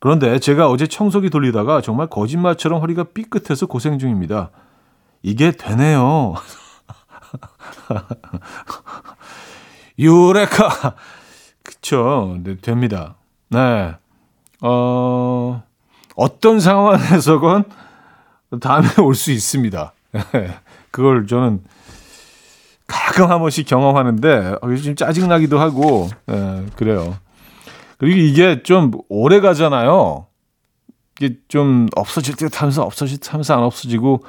그런데 0.00 0.40
제가 0.40 0.68
어제 0.68 0.88
청소기 0.88 1.30
돌리다가 1.30 1.80
정말 1.80 2.08
거짓말처럼 2.08 2.80
허리가 2.80 3.04
삐끗해서 3.04 3.66
고생 3.66 4.00
중입니다. 4.00 4.50
이게 5.22 5.52
되네요. 5.52 6.34
유레카. 9.98 10.94
그쵸. 11.62 12.36
네, 12.42 12.56
됩니다. 12.60 13.16
네. 13.48 13.94
어, 14.62 15.62
어떤 16.16 16.60
상황에서건 16.60 17.64
다음에 18.60 18.88
올 19.00 19.14
수 19.14 19.30
있습니다. 19.32 19.92
그걸 20.90 21.26
저는 21.26 21.62
가끔 22.86 23.30
한 23.30 23.38
번씩 23.38 23.66
경험하는데, 23.66 24.56
어, 24.60 24.74
좀 24.76 24.96
짜증나기도 24.96 25.60
하고, 25.60 26.08
네, 26.26 26.66
그래요. 26.76 27.16
그리고 27.98 28.18
이게 28.18 28.62
좀 28.62 28.90
오래 29.08 29.40
가잖아요. 29.40 30.26
이게 31.20 31.36
좀 31.48 31.86
없어질 31.96 32.34
때 32.34 32.48
하면서 32.52 32.82
없어질 32.82 33.18
때 33.18 33.30
하면서 33.30 33.54
안 33.54 33.60
없어지고 33.62 34.24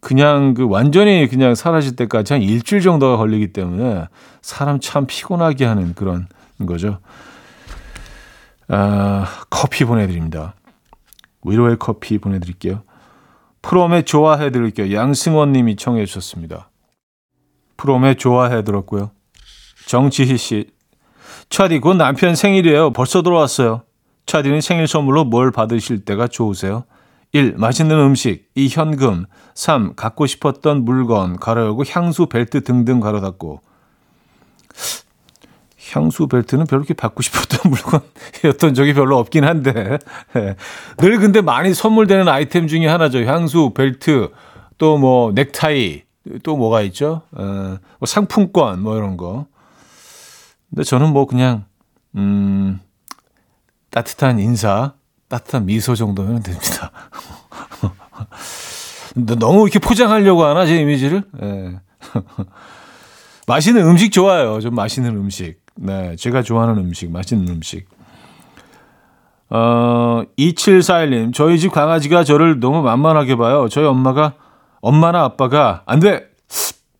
그냥 0.00 0.54
그 0.54 0.66
완전히 0.68 1.28
그냥 1.28 1.54
사라질 1.54 1.96
때까지 1.96 2.32
한 2.32 2.42
일주일 2.42 2.82
정도가 2.82 3.16
걸리기 3.16 3.52
때문에 3.52 4.06
사람 4.40 4.80
참 4.80 5.06
피곤하게 5.06 5.64
하는 5.64 5.94
그런 5.94 6.28
거죠. 6.66 6.98
아, 8.68 9.26
커피 9.50 9.84
보내드립니다. 9.84 10.54
위로의 11.44 11.76
커피 11.78 12.18
보내드릴게요. 12.18 12.82
프롬의 13.62 14.04
좋아해 14.04 14.50
드릴게요. 14.50 14.94
양승원 14.94 15.52
님이 15.52 15.76
청해 15.76 16.04
주셨습니다. 16.06 16.70
프롬의 17.76 18.16
좋아해 18.16 18.64
들었고요. 18.64 19.10
정지희 19.86 20.36
씨. 20.36 20.70
차디, 21.50 21.80
곧 21.80 21.94
남편 21.94 22.34
생일이에요. 22.34 22.92
벌써 22.92 23.22
들어왔어요. 23.22 23.82
차디는 24.26 24.60
생일 24.60 24.86
선물로 24.86 25.24
뭘 25.24 25.50
받으실 25.50 26.04
때가 26.04 26.28
좋으세요? 26.28 26.84
1. 27.32 27.54
맛있는 27.56 27.98
음식. 27.98 28.50
2. 28.54 28.68
현금. 28.68 29.26
3. 29.54 29.94
갖고 29.94 30.26
싶었던 30.26 30.84
물건. 30.84 31.36
가로 31.38 31.62
열고 31.62 31.84
향수, 31.88 32.26
벨트 32.26 32.62
등등 32.62 33.00
가로 33.00 33.20
닫고. 33.20 33.60
향수 35.92 36.26
벨트는 36.26 36.66
별로 36.66 36.80
이렇게 36.80 36.94
받고 36.94 37.22
싶었던 37.22 37.70
물건이었던 37.70 38.74
적이 38.74 38.94
별로 38.94 39.18
없긴 39.18 39.44
한데 39.44 39.98
예. 40.36 40.56
늘 40.96 41.18
근데 41.18 41.40
많이 41.42 41.74
선물되는 41.74 42.28
아이템 42.28 42.66
중에 42.66 42.86
하나죠. 42.86 43.24
향수, 43.24 43.72
벨트, 43.74 44.30
또 44.78 44.96
뭐 44.96 45.32
넥타이, 45.32 46.02
또 46.42 46.56
뭐가 46.56 46.82
있죠? 46.82 47.22
어, 47.32 47.76
뭐 47.98 48.06
상품권 48.06 48.80
뭐 48.82 48.96
이런 48.96 49.16
거. 49.16 49.46
근데 50.70 50.82
저는 50.82 51.12
뭐 51.12 51.26
그냥 51.26 51.66
음 52.16 52.80
따뜻한 53.90 54.38
인사, 54.38 54.94
따뜻한 55.28 55.66
미소 55.66 55.94
정도면 55.94 56.42
됩니다. 56.42 56.90
너무 59.14 59.62
이렇게 59.62 59.78
포장하려고 59.78 60.44
하나 60.44 60.66
제 60.66 60.76
이미지를? 60.80 61.22
예. 61.42 61.80
맛있는 63.46 63.86
음식 63.86 64.12
좋아요. 64.12 64.60
좀 64.60 64.74
맛있는 64.74 65.14
음식. 65.16 65.60
네, 65.74 66.16
제가 66.16 66.42
좋아하는 66.42 66.78
음식, 66.78 67.10
맛있는 67.10 67.48
음식. 67.48 67.86
어, 69.50 70.22
2741님, 70.38 71.34
저희 71.34 71.58
집 71.58 71.72
강아지가 71.72 72.24
저를 72.24 72.60
너무 72.60 72.82
만만하게 72.82 73.36
봐요. 73.36 73.68
저희 73.68 73.84
엄마가, 73.84 74.34
엄마나 74.80 75.24
아빠가, 75.24 75.82
안 75.86 76.00
돼! 76.00 76.26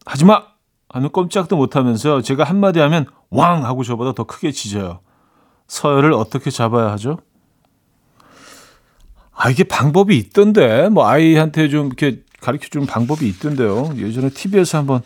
하지 0.05 0.25
마! 0.25 0.43
하면 0.91 1.11
꼼짝도 1.11 1.57
못 1.57 1.77
하면서 1.77 2.21
제가 2.21 2.45
한마디 2.45 2.81
하면 2.81 3.07
왕! 3.31 3.65
하고 3.65 3.83
저보다 3.85 4.13
더 4.13 4.25
크게 4.25 4.53
짖어요. 4.53 5.01
서열을 5.67 6.13
어떻게 6.13 6.51
잡아야 6.51 6.93
하죠? 6.93 7.19
아, 9.35 9.51
이게 9.51 9.65
방법이 9.65 10.17
있던데. 10.19 10.89
뭐, 10.89 11.07
아이한테 11.09 11.69
좀 11.69 11.87
이렇게 11.87 12.21
가르쳐 12.41 12.69
주는 12.71 12.87
방법이 12.87 13.27
있던데요. 13.29 13.93
예전에 13.97 14.31
TV에서 14.31 14.79
한번, 14.79 15.01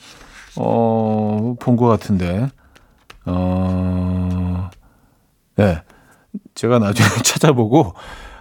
어, 0.56 1.54
본 1.60 1.76
것 1.76 1.86
같은데. 1.86 2.48
어, 3.24 4.70
네. 5.56 5.82
제가 6.54 6.78
나중에 6.78 7.08
찾아보고 7.24 7.94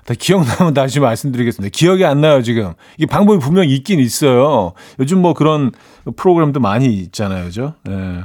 다 0.05 0.13
기억나면 0.17 0.73
다시 0.73 0.99
말씀드리겠습니다. 0.99 1.71
기억이 1.75 2.05
안 2.05 2.21
나요, 2.21 2.41
지금. 2.43 2.73
이게 2.97 3.05
방법이 3.07 3.39
분명 3.39 3.67
있긴 3.67 3.99
있어요. 3.99 4.73
요즘 4.99 5.21
뭐 5.21 5.33
그런 5.33 5.71
프로그램도 6.15 6.59
많이 6.59 6.93
있잖아요, 6.93 7.45
그죠? 7.45 7.73
네. 7.83 8.21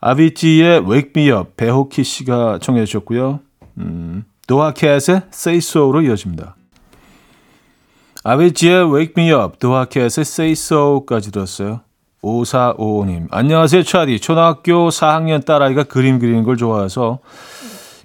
아비티의 0.00 0.84
Wake 0.88 1.12
Me 1.16 1.30
Up, 1.30 1.52
배호키 1.56 2.04
씨가 2.04 2.58
청해 2.60 2.84
주셨고요. 2.84 3.40
음, 3.78 4.07
도하켓의 4.48 5.22
Say 5.30 5.58
So로 5.58 6.00
이어집니다. 6.00 6.56
아비티의 8.24 8.92
Wake 8.92 9.14
Me 9.16 9.30
Up, 9.30 9.58
도하켓의 9.58 10.22
Say 10.22 10.52
So까지 10.52 11.30
들었어요. 11.30 11.82
5455님. 12.22 13.28
안녕하세요, 13.30 13.82
차디. 13.82 14.20
초등학교 14.20 14.88
4학년 14.88 15.44
딸아이가 15.44 15.84
그림 15.84 16.18
그리는 16.18 16.42
걸 16.44 16.56
좋아해서 16.56 17.18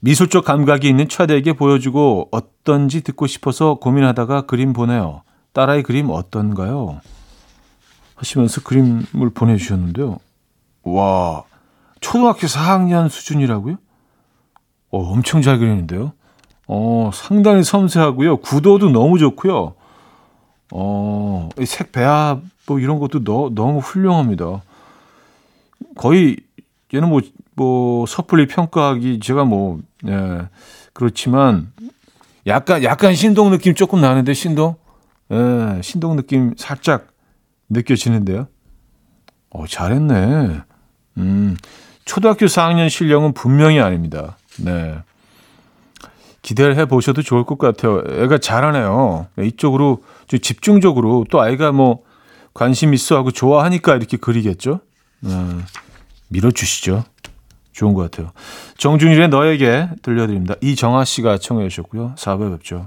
미술 0.02 0.28
쪽 0.28 0.44
감각이 0.44 0.88
있는 0.88 1.08
차디에게 1.08 1.54
보여주고 1.54 2.28
어떤지 2.32 3.02
듣고 3.02 3.26
싶어서 3.26 3.76
고민하다가 3.76 4.42
그림 4.42 4.74
보내요. 4.74 5.24
딸아이 5.54 5.82
그림 5.82 6.10
어떤가요? 6.10 7.00
하시면서 8.16 8.62
그림을 8.64 9.30
보내주셨는데요. 9.34 10.18
와, 10.84 11.44
초등학교 12.02 12.48
4학년 12.48 13.08
수준이라고요? 13.08 13.78
어, 14.92 15.00
엄청 15.00 15.42
잘 15.42 15.58
그리는데요. 15.58 16.12
어, 16.68 17.12
상당히 17.14 17.64
섬세하고요. 17.64 18.38
구도도 18.38 18.90
너무 18.90 19.18
좋고요. 19.18 19.76
어, 20.72 21.50
색 21.66 21.92
배합 21.92 22.42
뭐 22.66 22.80
이런 22.80 23.00
것도 23.00 23.24
너, 23.24 23.52
너무 23.54 23.80
훌륭합니다. 23.80 24.62
거의 25.96 26.38
얘는 26.94 27.10
뭐, 27.10 27.22
뭐 27.56 28.06
섣불리 28.06 28.48
평가하기 28.48 29.20
제가 29.20 29.46
뭐 29.46 29.80
예, 30.08 30.48
그렇지만 30.94 31.72
약간 32.48 32.84
약간 32.84 33.16
신동 33.16 33.52
느낌 33.52 33.76
조금 33.76 34.02
나는데 34.02 34.34
신동 34.34 34.76
예, 35.32 35.82
신동 35.82 36.16
느낌 36.16 36.54
살짝 36.58 37.08
느껴지는데요. 37.70 38.48
어, 39.50 39.68
잘했네. 39.68 40.62
음, 41.18 41.58
초등학교 42.06 42.48
4학년 42.48 42.90
실력은 42.90 43.34
분명히 43.34 43.80
아닙니다. 43.80 44.38
네. 44.60 44.98
기대를 46.44 46.78
해 46.78 46.86
보셔도 46.86 47.24
좋을 47.24 47.46
것 47.46 47.58
같아요. 47.58 48.04
애가 48.06 48.38
잘하네요. 48.38 49.28
이쪽으로 49.42 50.04
좀 50.28 50.40
집중적으로 50.40 51.26
또 51.32 51.42
아이가 51.42 51.72
뭐 51.72 52.04
관심 52.54 52.94
있어 52.94 53.16
하고 53.16 53.32
좋아하니까 53.32 53.96
이렇게 53.96 54.18
그리겠죠. 54.18 54.82
네. 55.22 55.32
밀어주시죠. 56.28 57.06
좋은 57.72 57.94
것 57.94 58.12
같아요. 58.12 58.32
정준일의 58.78 59.30
너에게 59.30 59.90
들려드립니다. 60.04 60.56
이정아 60.62 61.06
씨가 61.06 61.40
청해 61.40 61.68
주셨고요. 61.70 62.14
4부에 62.18 62.52
뵙죠. 62.58 62.86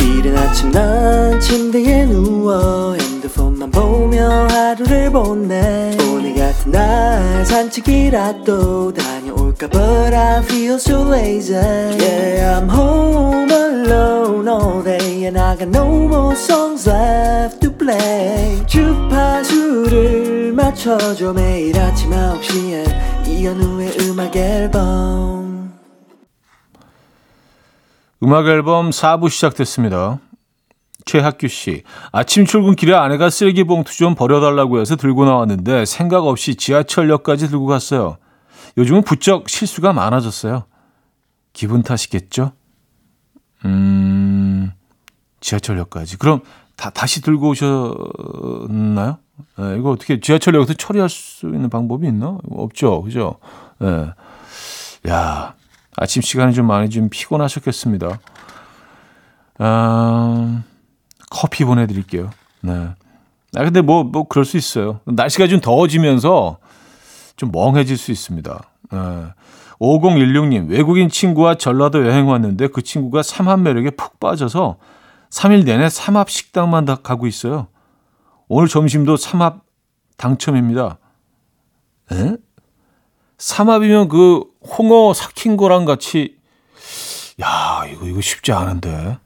이른 0.00 0.36
아침 0.36 0.70
난 0.72 1.40
침대에 1.40 2.04
누워 2.06 2.94
핸드폰만 2.94 3.70
보며 3.70 4.28
하루를 4.48 5.10
보내 5.10 5.96
오늘 6.12 6.34
같은 6.34 6.72
날 6.72 7.46
산책이라도 7.46 8.92
다 8.92 9.19
녀올까 9.60 9.68
But 9.68 10.14
I 10.14 10.42
feel 10.42 10.74
so 10.76 11.02
lazy 11.02 11.52
Yeah 11.52 12.58
I'm 12.58 12.68
home 12.68 13.50
alone 13.50 14.48
all 14.48 14.82
day 14.82 15.26
And 15.26 15.38
I 15.38 15.56
got 15.56 15.68
no 15.68 16.08
more 16.08 16.34
songs 16.34 16.88
left 16.88 17.60
to 17.60 17.70
play 17.76 18.64
주파수를 18.66 20.52
맞춰줘 20.54 21.34
매일 21.34 21.78
아침 21.78 22.10
9시에 22.10 23.28
이현우의 23.28 23.96
음악 24.00 24.34
앨범 24.36 25.74
음악 28.22 28.46
앨범 28.46 28.90
4부 28.90 29.30
시작됐습니다. 29.30 30.18
최학규 31.06 31.48
씨, 31.48 31.82
아침 32.12 32.44
출근 32.44 32.76
길에 32.76 32.94
아내가 32.94 33.30
쓰레기 33.30 33.64
봉투 33.64 33.96
좀 33.96 34.14
버려달라고 34.14 34.78
해서 34.78 34.96
들고 34.96 35.24
나왔는데 35.24 35.86
생각 35.86 36.26
없이 36.26 36.54
지하철역까지 36.54 37.48
들고 37.48 37.64
갔어요. 37.64 38.18
요즘은 38.76 39.02
부쩍 39.02 39.48
실수가 39.48 39.92
많아졌어요. 39.92 40.64
기분 41.52 41.82
탓이겠죠? 41.82 42.52
음, 43.64 44.72
지하철역까지. 45.40 46.16
그럼 46.18 46.40
다, 46.76 46.90
다시 46.90 47.20
들고 47.20 47.50
오셨나요? 47.50 49.18
네, 49.58 49.76
이거 49.78 49.90
어떻게 49.90 50.20
지하철역에서 50.20 50.74
처리할 50.74 51.08
수 51.08 51.46
있는 51.46 51.68
방법이 51.68 52.06
있나? 52.06 52.38
없죠. 52.50 53.02
그죠? 53.02 53.36
네. 53.78 54.10
야, 55.08 55.54
아침 55.96 56.22
시간이 56.22 56.54
좀 56.54 56.66
많이 56.66 56.88
좀 56.90 57.08
피곤하셨겠습니다. 57.10 58.20
아, 59.58 60.62
커피 61.30 61.64
보내드릴게요. 61.64 62.30
네. 62.62 62.72
아, 63.56 63.64
근데 63.64 63.80
뭐, 63.80 64.04
뭐, 64.04 64.28
그럴 64.28 64.44
수 64.44 64.56
있어요. 64.56 65.00
날씨가 65.04 65.48
좀 65.48 65.60
더워지면서 65.60 66.58
좀 67.40 67.50
멍해질 67.52 67.96
수 67.96 68.12
있습니다. 68.12 68.70
네. 68.92 68.98
5016님, 69.80 70.68
외국인 70.68 71.08
친구와 71.08 71.54
전라도 71.54 72.06
여행 72.06 72.28
왔는데 72.28 72.66
그 72.68 72.82
친구가 72.82 73.22
삼합 73.22 73.60
매력에 73.60 73.92
푹 73.92 74.20
빠져서 74.20 74.76
3일 75.30 75.64
내내 75.64 75.88
삼합 75.88 76.28
식당만 76.28 76.84
다 76.84 76.96
가고 76.96 77.26
있어요. 77.26 77.68
오늘 78.46 78.68
점심도 78.68 79.16
삼합 79.16 79.62
당첨입니다. 80.18 80.98
에? 82.12 82.36
삼합이면 83.38 84.08
그 84.10 84.44
홍어 84.76 85.14
삭힌 85.14 85.56
거랑 85.56 85.86
같이 85.86 86.36
야 87.40 87.86
이거 87.90 88.06
이거 88.06 88.20
쉽지 88.20 88.52
않은데 88.52 89.16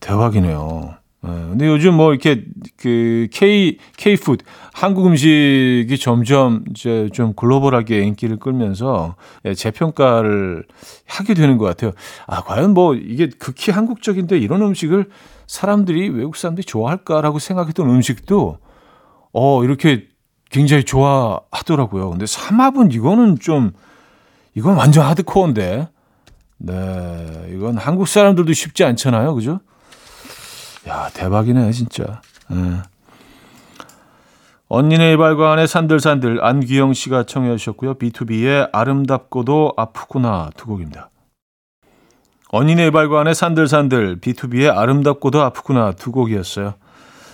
대박이네요. 0.00 0.94
예, 1.22 1.28
근데 1.28 1.66
요즘 1.66 1.94
뭐 1.94 2.12
이렇게 2.12 2.44
그 2.78 3.28
K 3.30 3.76
K 3.96 4.16
푸드 4.16 4.42
한국 4.72 5.06
음식이 5.06 5.98
점점 6.00 6.64
이제 6.70 7.10
좀 7.12 7.34
글로벌하게 7.34 8.02
인기를 8.02 8.38
끌면서 8.38 9.16
예, 9.44 9.52
재평가를 9.54 10.64
하게 11.06 11.34
되는 11.34 11.58
것 11.58 11.66
같아요. 11.66 11.92
아 12.26 12.42
과연 12.42 12.72
뭐 12.72 12.94
이게 12.94 13.28
극히 13.38 13.70
한국적인데 13.70 14.38
이런 14.38 14.62
음식을 14.62 15.10
사람들이 15.46 16.08
외국 16.08 16.36
사람들이 16.36 16.64
좋아할까라고 16.64 17.38
생각했던 17.38 17.90
음식도 17.90 18.58
어 19.32 19.64
이렇게 19.64 20.08
굉장히 20.50 20.84
좋아하더라고요. 20.84 22.10
근데 22.10 22.24
삼합은 22.26 22.92
이거는 22.92 23.38
좀 23.40 23.72
이건 24.54 24.76
완전 24.76 25.04
하드코어인데 25.06 25.88
네, 26.58 27.50
이건 27.54 27.76
한국 27.78 28.08
사람들도 28.08 28.52
쉽지 28.52 28.84
않잖아요. 28.84 29.34
그죠? 29.34 29.60
야, 30.88 31.08
대박이네, 31.12 31.72
진짜. 31.72 32.22
예. 32.52 32.82
언니네 34.72 35.14
이발관의 35.14 35.66
산들산들 35.66 36.44
안규영 36.44 36.94
씨가 36.94 37.24
청해 37.24 37.56
주셨고요. 37.56 37.94
B2B의 37.94 38.70
아름답고도 38.72 39.74
아프구나 39.76 40.50
두 40.56 40.66
곡입니다. 40.66 41.10
언니네 42.50 42.86
이발관의 42.86 43.34
산들산들 43.34 44.20
B2B의 44.20 44.76
아름답고도 44.76 45.42
아프구나 45.42 45.90
두 45.92 46.12
곡이었어요. 46.12 46.74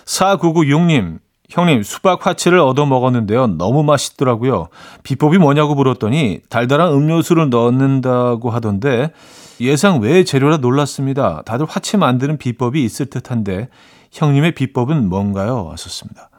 4996님 0.06 1.18
형님 1.48 1.82
수박 1.82 2.26
화채를 2.26 2.58
얻어 2.58 2.86
먹었는데요. 2.86 3.46
너무 3.46 3.82
맛있더라고요. 3.82 4.68
비법이 5.02 5.38
뭐냐고 5.38 5.74
물었더니 5.74 6.40
달달한 6.48 6.92
음료수를 6.92 7.50
넣는다고 7.50 8.50
하던데 8.50 9.12
예상 9.60 10.00
외의 10.00 10.24
재료라 10.24 10.58
놀랐습니다. 10.58 11.42
다들 11.46 11.66
화채 11.68 11.96
만드는 11.96 12.38
비법이 12.38 12.82
있을 12.84 13.06
듯한데 13.06 13.68
형님의 14.12 14.52
비법은 14.52 15.08
뭔가요? 15.08 15.64
왔었습니다. 15.64 16.30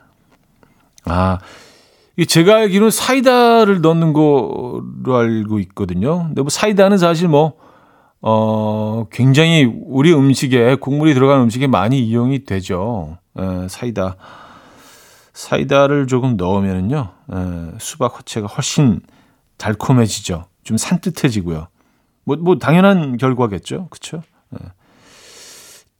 아, 1.05 1.39
이 2.17 2.25
제가 2.25 2.55
알기로는 2.57 2.91
사이다를 2.91 3.81
넣는 3.81 4.13
거로 4.13 5.15
알고 5.15 5.59
있거든요. 5.59 6.25
근데 6.27 6.41
뭐 6.41 6.49
사이다는 6.49 6.97
사실 6.97 7.27
뭐, 7.27 7.53
어, 8.21 9.05
굉장히 9.11 9.71
우리 9.85 10.13
음식에, 10.13 10.75
국물이 10.75 11.13
들어간 11.13 11.41
음식에 11.41 11.67
많이 11.67 11.99
이용이 11.99 12.43
되죠. 12.45 13.17
에, 13.37 13.67
사이다. 13.67 14.15
사이다를 15.37 16.07
조금 16.07 16.35
넣으면은요, 16.35 17.09
에, 17.31 17.77
수박 17.77 18.17
화채가 18.17 18.47
훨씬 18.47 19.01
달콤해지죠. 19.57 20.45
좀 20.63 20.77
산뜻해지고요. 20.77 21.67
뭐, 22.23 22.35
뭐, 22.37 22.57
당연한 22.57 23.17
결과겠죠. 23.17 23.87
에. 24.11 24.57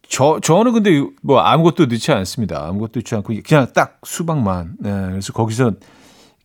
저, 0.10 0.40
저는 0.42 0.74
근데 0.74 1.04
뭐 1.22 1.40
아무것도 1.40 1.86
넣지 1.86 2.12
않습니다. 2.14 2.66
아무것도 2.66 3.02
넣지 3.02 3.14
않고 3.14 3.34
그냥 3.46 3.68
딱 3.76 4.00
수박만. 4.04 4.76
네, 4.80 4.90
그래서 4.90 5.34
거기서 5.34 5.74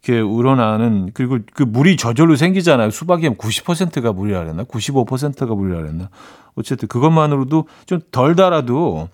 이렇게 0.04 0.20
우러나는 0.20 1.12
그리고 1.14 1.38
그 1.54 1.62
물이 1.62 1.96
저절로 1.96 2.36
생기잖아요. 2.36 2.90
수박이 2.90 3.24
한 3.24 3.36
90%가 3.36 4.12
물이라 4.12 4.40
그랬나? 4.40 4.64
95%가 4.64 5.54
물이라 5.54 5.80
그랬나? 5.80 6.10
어쨌든 6.56 6.88
그것만으로도 6.88 7.68
좀 7.86 8.00
덜 8.10 8.34
달아도 8.36 9.08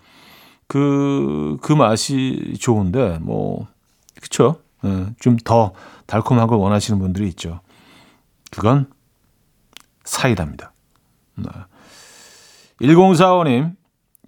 그, 0.68 1.57
그 1.62 1.72
맛이 1.72 2.54
좋은데 2.61 3.18
뭐, 3.20 3.66
그쵸? 4.20 4.61
네, 4.83 5.07
좀더 5.18 5.72
달콤한 6.07 6.46
걸 6.46 6.59
원하시는 6.59 7.00
분들이 7.00 7.26
있죠. 7.28 7.61
그건 8.50 8.87
사이다입니다. 10.04 10.72
네. 11.37 11.48
1045님, 12.81 13.76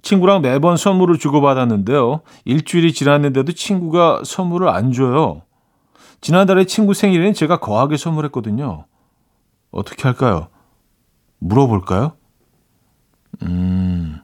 친구랑 0.03 0.43
매번 0.43 0.77
선물을 0.77 1.19
주고받았는데요. 1.19 2.23
일주일이 2.45 2.93
지났는데도 2.93 3.53
친구가 3.53 4.23
선물을 4.25 4.69
안 4.69 4.93
줘요. 4.93 5.43
지난달에 6.21 6.65
친구 6.65 6.95
생일에는 6.95 7.33
제가 7.35 7.61
거하게 7.61 7.97
선물했거든요. 7.97 8.87
어떻게 9.71 10.03
할까요? 10.03 10.49
물어볼까요? 11.39 12.13
음. 13.43 14.21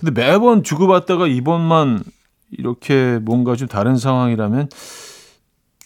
근데 0.00 0.12
매번 0.12 0.62
주고받다가 0.62 1.26
이번만 1.26 2.02
이렇게 2.50 3.18
뭔가 3.20 3.54
좀 3.54 3.68
다른 3.68 3.96
상황이라면 3.96 4.68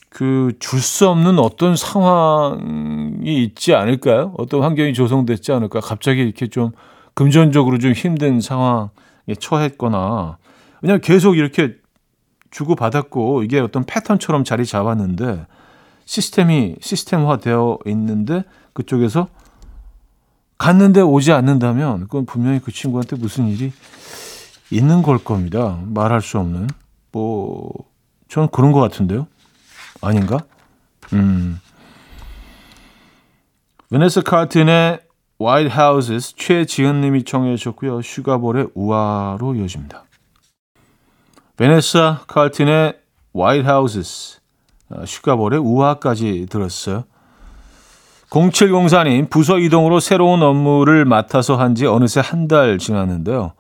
그 0.09 0.53
줄 0.61 0.81
수 0.81 1.09
없는 1.09 1.41
어떤 1.41 1.75
상황이 1.75 3.43
있지 3.43 3.75
않을까요? 3.75 4.33
어떤 4.39 4.63
환경이 4.63 4.95
조성됐지 4.95 5.51
않을까? 5.53 5.81
갑자기 5.81 6.21
이렇게 6.21 6.47
좀 6.47 6.71
금전적으로 7.15 7.79
좀 7.79 7.93
힘든 7.93 8.41
상황에 8.41 9.35
처했거나 9.39 10.39
왜냐하면 10.83 11.01
계속 11.01 11.37
이렇게 11.37 11.75
주고 12.53 12.77
받았고 12.77 13.43
이게 13.43 13.59
어떤 13.59 13.83
패턴처럼 13.85 14.45
자리 14.45 14.65
잡았는데 14.65 15.47
시스템이 16.05 16.77
시스템화 16.81 17.39
되어 17.39 17.79
있는데 17.87 18.45
그쪽에서 18.75 19.27
갔는데 20.59 21.01
오지 21.01 21.33
않는다면 21.33 22.03
그건 22.03 22.27
분명히 22.27 22.61
그 22.61 22.73
친구한테 22.73 23.17
무슨 23.17 23.49
일이 23.49 23.73
있는 24.71 25.03
걸 25.03 25.19
겁니다. 25.19 25.79
말할 25.87 26.21
수 26.21 26.39
없는 26.39 26.69
뭐 27.13 27.71
저는 28.29 28.49
그런 28.49 28.73
것 28.73 28.81
같은데요. 28.81 29.27
아닌가? 30.01 30.39
음. 31.13 31.61
베네스 33.91 34.23
카튼의 34.23 35.01
White 35.41 35.71
Houses 35.71 36.35
최지은 36.37 37.01
님이 37.01 37.25
청해 37.25 37.57
주셨고요. 37.57 38.03
슈가볼의 38.03 38.69
우아로 38.75 39.55
이어집니다. 39.55 40.05
베네사 41.57 42.25
칼튼의 42.27 42.99
White 43.35 43.69
Houses 43.69 44.41
슈가볼의 45.07 45.61
우아까지 45.61 46.47
들었어요. 46.51 47.05
0704님 48.35 49.31
부서 49.31 49.59
이동으로 49.61 50.01
새로운 50.01 50.43
업무를 50.43 51.05
맡아서 51.05 51.57
한 51.57 51.75
지 51.77 51.87
어느새 51.87 52.21
한 52.21 52.49
달 52.49 52.79
지났는데요. 52.79 53.53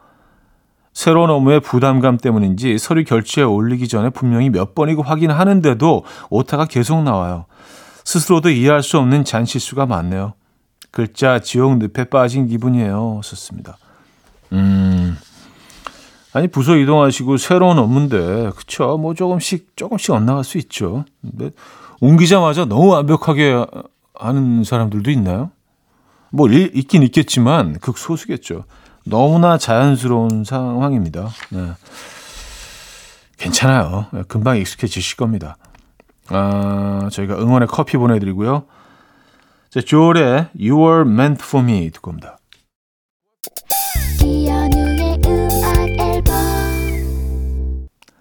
새로운 0.92 1.30
업무의 1.30 1.60
부담감 1.60 2.18
때문인지 2.18 2.78
서류 2.78 3.04
결제에 3.04 3.44
올리기 3.44 3.88
전에 3.88 4.10
분명히 4.10 4.50
몇 4.50 4.74
번이고 4.74 5.02
확인하는데도 5.02 6.04
오타가 6.30 6.64
계속 6.66 7.02
나와요. 7.02 7.46
스스로도 8.04 8.50
이해할 8.50 8.82
수 8.82 8.98
없는 8.98 9.24
잔실수가 9.24 9.86
많네요. 9.86 10.34
글자 10.90 11.38
지옥 11.40 11.78
늪에 11.78 12.04
빠진 12.04 12.46
기분이에요. 12.46 13.20
썼습니다. 13.24 13.76
음. 14.52 15.16
아니 16.32 16.48
부서 16.48 16.76
이동하시고 16.76 17.36
새로운 17.38 17.78
업무인데 17.78 18.50
그쵸? 18.56 18.98
뭐 18.98 19.14
조금씩 19.14 19.76
조금씩 19.76 20.10
엇나갈 20.14 20.44
수 20.44 20.58
있죠. 20.58 21.04
근데 21.22 21.50
옮기자마자 22.00 22.64
너무 22.64 22.88
완벽하게 22.88 23.64
하는 24.14 24.64
사람들도 24.64 25.10
있나요? 25.10 25.50
뭐 26.30 26.48
있긴 26.48 27.02
있겠지만 27.04 27.78
극소수겠죠. 27.78 28.64
너무나 29.04 29.58
자연스러운 29.58 30.44
상황입니다. 30.44 31.28
네. 31.50 31.72
괜찮아요. 33.36 34.06
금방 34.28 34.56
익숙해지실 34.56 35.16
겁니다. 35.16 35.56
아, 36.28 37.08
저희가 37.12 37.36
응원의 37.38 37.68
커피 37.68 37.96
보내드리고요. 37.96 38.64
자, 39.70 39.80
조의 39.80 40.48
You 40.58 40.78
Were 40.78 41.02
Meant 41.02 41.42
For 41.44 41.64
Me 41.64 41.90
듣고 41.90 42.10
옵니다. 42.10 42.38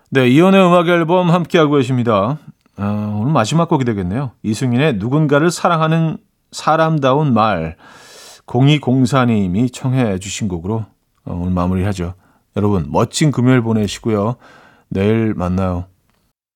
네, 0.09 0.27
이혼의 0.27 0.63
음악 0.63 0.87
앨범 0.89 1.31
함께하고 1.31 1.77
계십니다. 1.77 2.37
어, 2.77 3.19
오늘 3.21 3.31
마지막 3.33 3.69
곡이 3.69 3.85
되겠네요. 3.85 4.31
이승윤의 4.43 4.95
누군가를 4.95 5.51
사랑하는 5.51 6.17
사람다운 6.51 7.33
말 7.33 7.77
0204님이 8.45 9.71
청해 9.71 10.19
주신 10.19 10.47
곡으로 10.47 10.85
어, 11.25 11.33
오늘 11.33 11.51
마무리하죠. 11.51 12.15
여러분 12.55 12.87
멋진 12.89 13.31
금요일 13.31 13.61
보내시고요. 13.61 14.35
내일 14.89 15.33
만나요. 15.33 15.85